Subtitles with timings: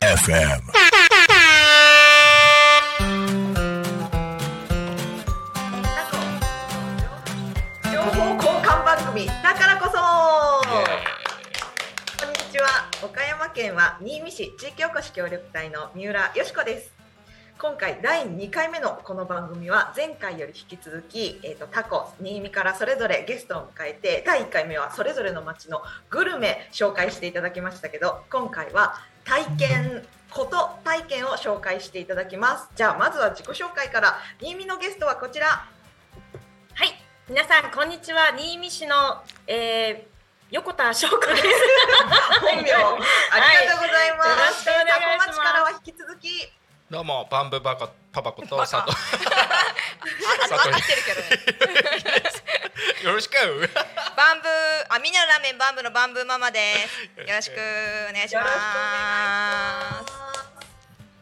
[0.00, 0.62] FM.
[7.92, 9.98] 情報交換番組だからこそ。
[12.24, 12.88] こんにちは。
[13.02, 16.93] 岡山県は新見市地域おこし協力隊の三浦よしこです
[17.56, 32.68] 今回第2回目のこの番組は前回より引き続き、えー、とタコ新見からそれぞれゲストを迎えて第1回目はそれぞれの町のグルメ紹介していただきましたけど今回は体験こと体験を紹介していただきます。
[32.74, 34.18] じゃあまずは自己紹介から。
[34.40, 35.46] 新見のゲストはこちら。
[35.46, 35.64] は
[36.84, 36.88] い、
[37.28, 38.34] 皆さんこんにちは。
[38.36, 40.14] 新見市の、えー、
[40.50, 41.42] 横田翔子です。
[42.42, 44.28] 本名、ありがとうございます。
[44.28, 44.38] はい。
[44.38, 45.26] よろしくお願いします。
[45.26, 46.52] タコ町からは引き続き、
[46.94, 48.86] どうもバンブーバカパパこと佐藤あ、
[50.46, 51.28] 佐藤合ってるけどね。
[53.02, 57.20] よろしくバンブー、あ、みんなのラーメンバンブーのバンブーママです。
[57.20, 57.54] よろしく
[58.10, 60.12] お願いします。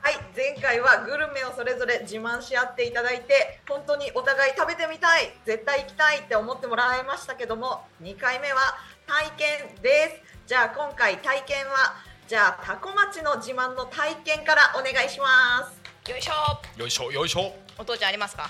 [0.03, 8.77] はい、前回はグルメをそれぞれ自慢し合っていただいて、本当にお互い食べてみたい、絶対行きたいって思ってもらいましたけども、2回目は
[9.07, 10.49] 体験です。
[10.49, 15.79] じゃあ今回体験は、じゃあタコ町の自慢の体験からお願いします。
[16.03, 16.11] す。
[16.11, 16.33] よいしょ。
[16.81, 18.49] よいしょよいしょお父ちゃんありますか？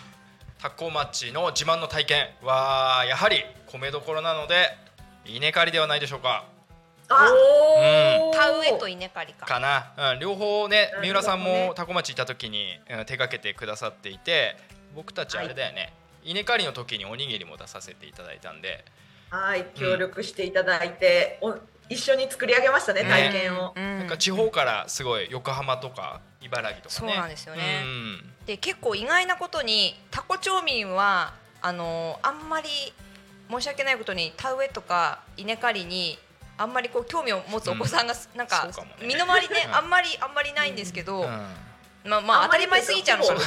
[0.60, 4.68] タコ町の自慢の体験はやはり米どころなので
[5.26, 6.44] 稲刈りではないでしょうか
[7.08, 9.46] あ、うん田植えと稲刈りか。
[9.46, 14.56] かな、うん、両方ね三浦さんもタコ町行った時に、うん手掛けてくださっていて
[14.94, 18.84] 僕たちあれだよね、稲刈りの時におにぎりも出させていただいたんで
[19.30, 21.56] はい、協力していただいて、お
[21.92, 23.72] 一緒に作り上げましたね、ね体験を。
[23.76, 23.98] うん。
[24.00, 27.12] なんか地方からすごい横浜とか茨城とかね。
[27.12, 27.62] そうなんですよね。
[27.84, 28.32] うん。
[28.46, 32.68] で、結構意外なことにタコ町民はあのあんまり
[33.50, 36.18] 申し訳ないことに田植えとか稲刈りに
[36.58, 38.68] あんまりこう興味を持つお子さんが、なんか
[39.00, 41.46] 身の回りねうん あんまりあんまりないんですけど、うん
[42.04, 43.40] まあまあ当たり前すぎちゃうのかな。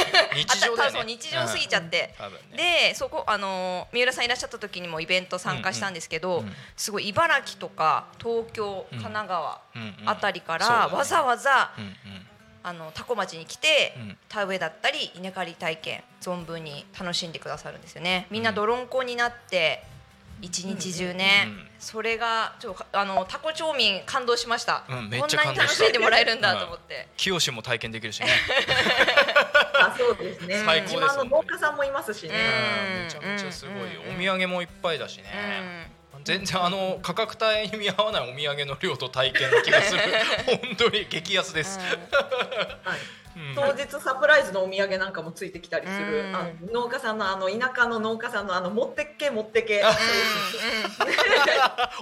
[0.34, 1.04] 日常だよね。
[1.04, 2.14] 日常すぎちゃって、
[2.56, 6.46] でそこあの三浦さんいらっしゃった時にもイベント参加したんですけど、うん。
[6.46, 8.98] うんすごい茨城とか東京うん。
[9.00, 9.60] 神奈川
[10.06, 12.26] あたりから、わざわざうんうん。
[12.62, 14.18] あの多古町に来て、うん。
[14.28, 18.26] 田植えだったり稲刈り体験存分に楽しんでくださるんですよね。
[18.30, 19.82] みんな泥んこになって
[20.40, 21.52] 一日中ね、うん。
[21.52, 28.28] うんそれがちょあのタコ町民感動しました、うんめっこんなに楽しんでもらえるんだと思って、清も体験できるしね。
[29.80, 30.62] あ、そうですね。
[30.66, 32.34] 最高です自慢の農家さんもいますしね。
[32.96, 33.04] うん。
[33.04, 34.16] めちゃめちゃすごいうん。
[34.16, 35.90] お土産もいっぱいだしね
[36.24, 40.00] 全然あの価格帯に見合わないお土産の量と体験の気がする。
[40.46, 41.78] 本当に激安です。
[41.78, 41.84] は
[42.96, 42.98] い。
[43.36, 43.54] うん。
[43.54, 46.36] 当日サプライズのお土産なんかもついてきたりする、うん。
[46.36, 46.50] あの
[46.82, 49.82] 農家さんのあの田舎の農家さんのあの持ってっけ持ってけ。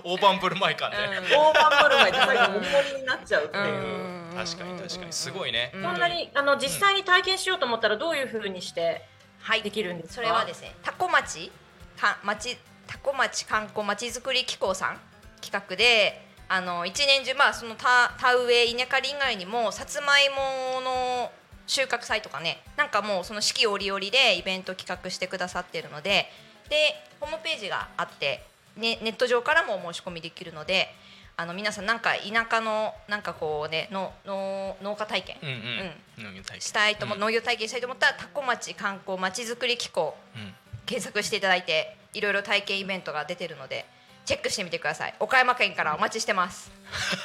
[0.05, 0.97] 大盤振る舞い感ね
[1.31, 2.61] 大盤振る舞いで最後も
[2.95, 3.69] りになっちゃうっていう、う
[4.15, 5.13] ん確かに確かに。
[5.13, 5.73] すごいね。
[5.75, 5.83] うん。
[5.83, 9.05] こんなにあの実際に体験しようと思ったらどういう風にして
[9.41, 10.15] はいできるんですか。
[10.17, 11.51] それはですねタコ町
[11.99, 12.57] か町
[12.89, 14.99] タコ町観光まちづくり機構さん
[15.41, 21.31] 企画であの一年中まあその田田植え稲刈り以外にもさつまいもの
[21.67, 26.27] 収穫祭とかねなんかもうその四季折々でイベント企画してくださってるので
[26.71, 28.43] でホームページがあって、
[28.77, 30.89] ね、ネット上からもお申し込みできるので
[31.37, 37.21] あの皆さんなんか田舎のなんかこうねのの農家体験、うんしたいとも、うん。
[37.21, 40.55] 農業体験したいと思ったらタコ町観光まちづくり機構うん。
[40.85, 43.85] 検索していただいていろいろ体験イベントが出てるので
[44.25, 45.15] チェックしてみてください。
[45.21, 46.71] 岡山県からお待ちしてます、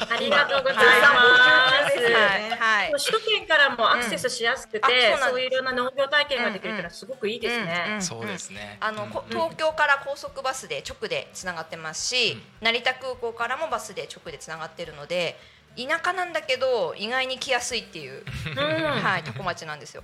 [0.10, 1.98] ありがとうございはいます。
[1.98, 2.44] はい。
[2.44, 2.92] ねはい。
[2.92, 7.84] 首都圏からもアクセスしやすくて、うんあそうそういういろんな農業体験ができるっていうのはすごくいいですね。
[7.88, 8.78] うんうんそうですね。
[8.80, 15.38] あの、こうん東京から高速バスで直でつながってますし、成田空港からもバスで直でつながってるので
[15.76, 18.56] 田舎なんだけど意外に来やすいっていう、うん。
[19.04, 20.04] はい、タコ町なんですよ。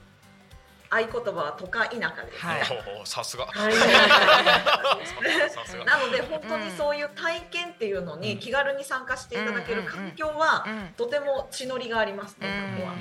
[0.90, 2.64] 合言葉は都会田舎です、はい。
[3.06, 3.46] さすが。
[3.46, 3.74] はい。
[3.74, 5.86] さすが。
[5.86, 10.66] なので本当にそういう体験っていうのに気軽に参加していただける環境は
[10.97, 12.47] とても血のりがありますね、
[12.78, 12.94] ここは。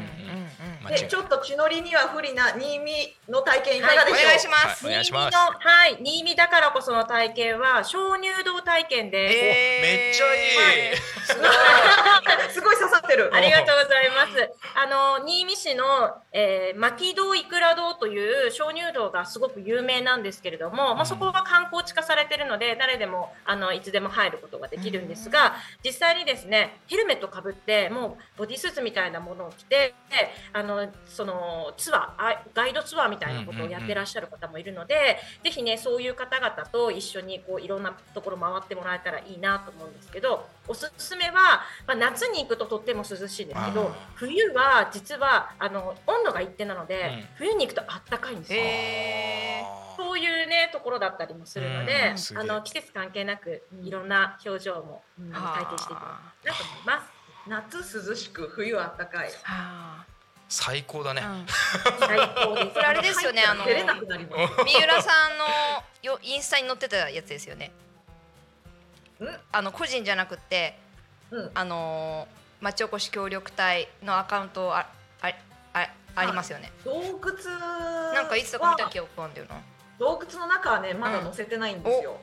[0.88, 2.92] でちょっと血のりには不利な新見
[3.28, 4.86] の体験いかがでしょう、お願いします。
[4.86, 5.34] はいお願いします。
[5.34, 9.34] 新見のはい、新見だからこその体験は鍾乳洞体験です。
[9.36, 9.82] えー。
[9.82, 10.96] めっちゃいい。
[12.50, 13.30] すごい刺さってる。
[13.34, 14.50] ありがとうございます。
[14.74, 14.86] あ
[15.20, 15.84] の新見市の、
[16.32, 29.94] えー、牧堂いくら堂という鍾乳洞がすごく有名なんですけれども、まあ、そこは観光地化されてるので誰でもあのいつでも入ることができるんですが、実際にですねヘルメットかぶってもうボディスーツみたいなものを着て
[30.52, 47.29] あのそのツアーあガイドツアーみたいなことをやってらっしゃる方もいるので、ぜひねそういう方々と一緒にこういろんなところ回ってもらえたらいいなと思うんですけどおすすめは、まあ、夏に行くととっても涼しいんですけど冬は実はあの温度が一定なので、うん。
[47.37, 48.61] 冬に行くとあったかいんですよ。
[48.61, 49.62] へ
[49.96, 57.19] そういうねところだったりもするので、あの季節関係なくいろんな表情も、うんあの体験していただきたいなと思います。
[57.49, 60.05] 夏涼しく冬あったかいは
[60.48, 61.46] 最高だね、あうん。
[61.98, 62.74] 最高です。
[62.74, 64.64] これあれですよねあの出れなくなります。
[64.64, 65.44] 三浦さんの
[66.02, 67.70] よインスタに載ってたやつですよね。
[69.20, 69.26] ん。
[69.52, 70.78] あの個人じゃなくって
[71.30, 71.50] うん。
[71.54, 74.88] あのー町おこし協力隊のアカウントあ
[75.22, 75.28] あ
[75.74, 77.32] あありますよね、洞窟
[78.12, 79.60] なんかいつだか見たは記憶あるんだよな。
[79.96, 82.18] 洞窟の中はねまだ載せてないんですよ、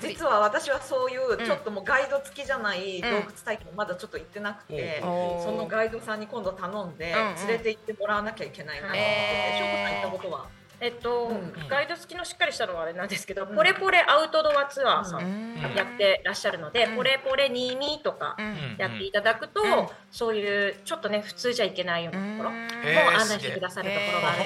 [0.00, 7.28] 実は私はそういうちょっともうガイド付きじゃない洞窟体験まだちょっと行ってなくて、おーそのガイドさんに今度頼んでうん。
[7.28, 8.96] うん連れて行ってもらわなきゃいけないなって。
[8.96, 9.58] て、へー。
[9.58, 10.46] しょうこさん行ったことは？
[10.82, 13.54] えっと、うんガイド付きのしっかりしたのはあれなんですけど、うん。
[13.54, 15.54] ポレポレアウトドアツアーさうん。
[15.54, 15.60] ん。
[15.76, 16.96] やってらっしゃるので、うん。
[16.96, 18.46] ポレポレニーミーとかうん。
[18.46, 19.86] うんやっていただくと、うん。
[20.10, 24.38] そういうちょっとね普通じゃいけないようなところも案内してくださるところがある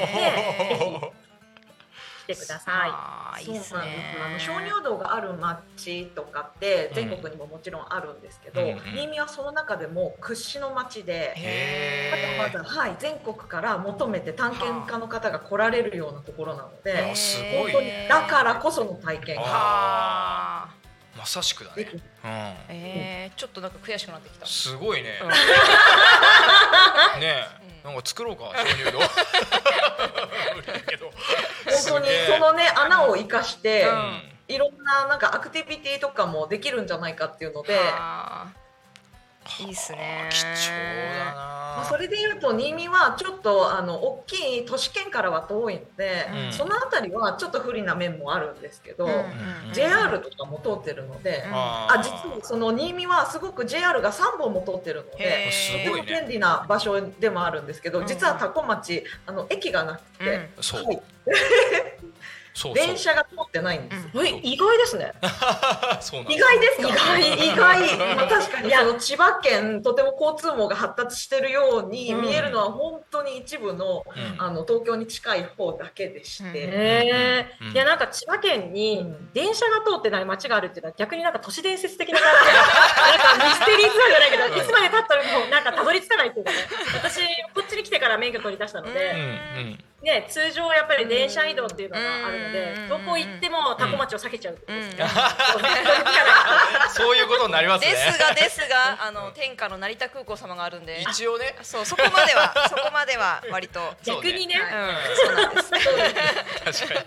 [0.94, 1.12] ので、
[2.24, 3.44] 来てください。
[3.44, 3.74] そうなんです。
[3.74, 3.80] ね
[4.24, 8.60] あの鍾乳洞がある町とかって全国にももちろんあるんですけど、
[8.94, 11.34] 新見はその中でも屈指の町で。
[11.36, 19.42] へまだまだ、はい、全国から求めて探検家の方が来られるようなところなのへでーすごい本当にだからこその体験が。
[19.42, 19.48] は
[20.64, 21.18] あー。
[21.18, 21.88] まさしくだね。
[21.92, 22.00] うん、
[22.68, 24.46] えー、ちょっとなんか悔しくなってきた。
[24.46, 25.28] すごいね、うん。
[25.28, 25.36] ね
[27.22, 28.98] え、うんなんか作ろうか鍾乳洞
[31.84, 34.34] 当にそのね穴を生かして、うん。
[34.46, 38.63] いろんななんかアクティビティとかもできるんじゃないかっていうので、はあ
[39.60, 40.28] いいっすね。
[40.30, 40.70] 貴重
[41.18, 41.34] だな。
[41.76, 46.52] まあ、それでいうと新見はちょっとあの大きい都市圏からは遠いので、うん。
[46.52, 49.20] その辺りはちょっと不利な面もあるんですけど、うんうんう
[49.70, 49.72] ん。
[49.72, 55.48] JR とかも通ってるので、うんああ実はその新見はすごく JR が3本も通ってるのへで。
[55.48, 56.12] ーすとてごいね。
[56.14, 58.06] も便利な場所でもあるんですけど、うん。
[58.06, 60.48] 実は多古町あの駅がなくて、うん
[62.74, 64.08] 電車が通ってないんです
[64.42, 65.12] 意外ですね。
[66.00, 67.18] そうなんだ意外ですか？
[67.18, 68.70] 意外意外、まあ、確かに。
[68.72, 72.22] その千葉県とても交通網が発達してるようにうん。
[72.22, 74.36] 見えるのは本当に一部の,、うん。
[74.38, 76.54] あの東京に近い方だけでして、うん。
[76.56, 77.72] へえ、うん。
[77.72, 79.32] いやなんか千葉県にうん。
[79.32, 82.46] 電車が通ってない街があるっていうのは逆になんか都市伝説的な感じ。
[82.46, 86.56] でなんかミステリーツアーじゃないけどいつまで経ったらもうなんかたどり着かないっていうかね
[88.04, 89.78] から免許取り出したのうんで、うん。
[90.04, 94.92] ね、通常やっぱり電車移動っていうのがあるのでうんどこ行ってもタコ町を避けちゃうそうい
[96.92, 97.92] そういうことになりますね。
[97.92, 101.00] ですがですがあの天下の成田空港様があるんで。
[101.00, 101.56] 一応ね。
[101.62, 103.94] そうそこまでは そこまでは割と。
[104.04, 104.60] 逆にね。
[105.16, 105.54] そうなん。
[105.54, 107.00] です確か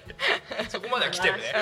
[0.63, 0.69] に。
[0.69, 1.53] そこまでは来てるね。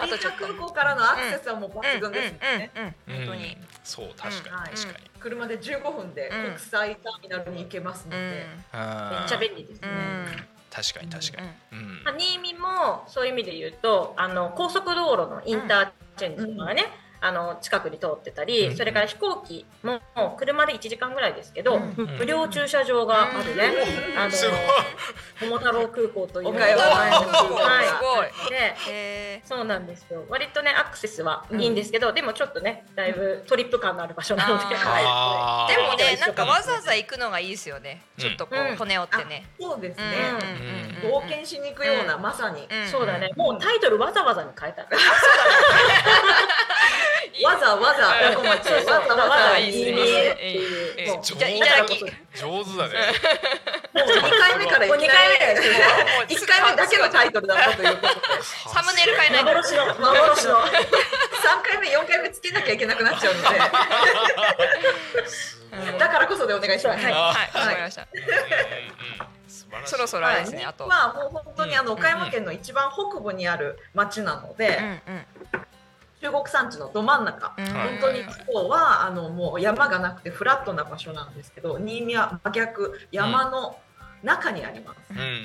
[0.00, 2.70] 成田空港からのアクセスはもう抜群ですよね。
[2.76, 2.94] 本
[3.26, 4.70] 当にうんそう確かにはい。
[4.70, 5.10] 確かに。
[5.20, 6.44] 車で15分でうん。
[6.54, 8.30] 国際ターミナルに行けますのうん。
[8.30, 9.88] で、めっちゃ便利ですね。
[9.88, 10.26] うん。
[10.70, 11.48] 確かに確かに。
[11.72, 16.84] うんまあ、新見もそういう意味で言うとあの高速道路のインターチェンジとかがね、
[17.26, 20.00] あの近くに通ってたり、うんそれから飛行機も
[20.38, 21.94] 車で1時間ぐらいですけど、うん。
[22.18, 23.72] 無料駐車場があるね、
[24.12, 24.18] うん。
[24.18, 24.58] あの すごい。
[25.42, 27.54] 桃太郎空港という岡山空港。
[27.54, 27.86] はい。
[27.86, 28.50] すごい。
[28.50, 30.24] でへそうなんですよ。
[30.28, 38.02] 割とねアクセスはいいんですけど、でもちょっとねだいぶトリップ感のある場所なので、でもねなんかわざわざざ行くのがいいですよね。
[38.18, 39.46] ちょっとこう骨折ってね。
[39.60, 40.04] そうですね、
[41.02, 41.10] うん。
[41.10, 42.88] 冒険しに行くような、まさに、うん。
[42.88, 43.30] そうだね。
[43.36, 44.84] もうタイトルわざわざに変えた
[47.44, 52.94] わざわざうんタコ町わざわざいいね新見へいう上じゃあいただき上手だね。
[53.94, 55.38] もう2回目からいきなりもう二回目。
[55.38, 55.58] だよ
[56.28, 58.20] 1回目だけのタイトルだったということで。
[58.68, 60.60] サムネイル変えないと幻の幻の。
[60.60, 60.68] 3
[61.62, 63.58] 回目4回目つけなきゃいけなくなっちゃうので。
[65.98, 67.04] だからこそでお願いします。
[67.04, 67.12] はい。
[67.12, 67.18] は
[67.54, 67.58] い。
[67.58, 68.06] わかりました。
[68.12, 69.90] うんうん素晴らしい。
[69.92, 70.64] そろそろあれですね。
[70.64, 70.86] あと。
[70.86, 74.78] まあもう本当にあの岡山県の一番北部にある町なので、
[76.26, 77.66] 中国山地のど真ん中、うん。
[77.66, 83.78] 本当に地方はあのもう山がなくてフラットな場所なんですけど新見は真逆山の
[84.22, 84.98] 中にあります。
[85.10, 85.18] うん。
[85.18, 85.36] うんうんうん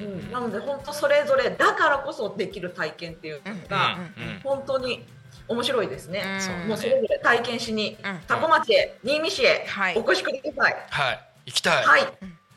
[0.00, 0.32] うんうんうん。
[0.32, 5.04] なので本当それぞれだからこそできる体験っていうのがうん本当に
[5.48, 6.24] 面白いですね。
[6.62, 6.68] うん。
[6.68, 8.18] もうそれぞれ体験しにうん。
[8.26, 9.96] 多古町へ新見市へはい。
[9.96, 10.86] お越しください。
[10.90, 11.20] はい。
[11.46, 11.84] 行きたい。
[11.84, 12.00] はい。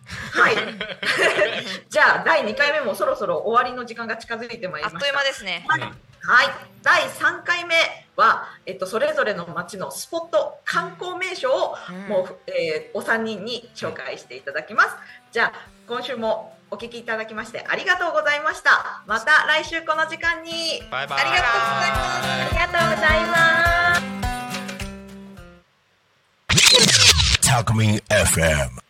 [0.06, 0.56] はい。
[1.90, 4.98] じゃあ第2回目もそろそろ終わりの時間が近づいてまいりました。
[4.98, 5.66] あっという間ですね。
[5.68, 5.94] はい、
[6.28, 6.48] はい、
[6.82, 7.76] 第3回目
[8.16, 14.90] は、えっと、それぞれの町のスポット観光名所を、うんもう、えーお三人に紹介していただきます。
[15.32, 15.54] じゃあ
[15.88, 19.04] 今週もお聞きいただきましてありがとうございました。
[19.06, 22.28] また来週この時間にバイバイありがとうございます。
[22.28, 24.16] ありがとうございます。
[27.48, 28.85] Talk Me FM.